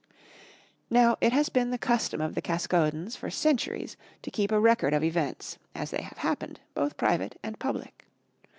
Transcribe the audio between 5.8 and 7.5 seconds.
they have happened, both private